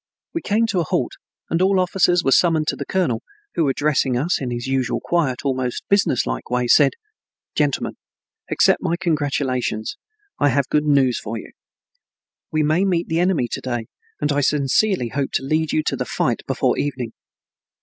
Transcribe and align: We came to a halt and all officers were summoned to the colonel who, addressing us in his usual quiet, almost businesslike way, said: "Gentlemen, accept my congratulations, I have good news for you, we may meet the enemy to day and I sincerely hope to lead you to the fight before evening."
We 0.33 0.41
came 0.41 0.65
to 0.65 0.79
a 0.79 0.83
halt 0.83 1.11
and 1.51 1.61
all 1.61 1.79
officers 1.79 2.23
were 2.23 2.31
summoned 2.31 2.67
to 2.69 2.75
the 2.75 2.87
colonel 2.87 3.21
who, 3.53 3.69
addressing 3.69 4.17
us 4.17 4.41
in 4.41 4.49
his 4.49 4.65
usual 4.65 4.99
quiet, 4.99 5.41
almost 5.45 5.83
businesslike 5.89 6.49
way, 6.49 6.65
said: 6.67 6.93
"Gentlemen, 7.53 7.97
accept 8.49 8.81
my 8.81 8.95
congratulations, 8.99 9.97
I 10.39 10.49
have 10.49 10.69
good 10.69 10.85
news 10.85 11.19
for 11.19 11.37
you, 11.37 11.51
we 12.51 12.63
may 12.63 12.83
meet 12.83 13.09
the 13.09 13.19
enemy 13.19 13.47
to 13.51 13.61
day 13.61 13.89
and 14.19 14.31
I 14.31 14.41
sincerely 14.41 15.09
hope 15.09 15.29
to 15.33 15.43
lead 15.43 15.71
you 15.71 15.83
to 15.83 15.95
the 15.95 16.05
fight 16.05 16.41
before 16.47 16.79
evening." 16.79 17.13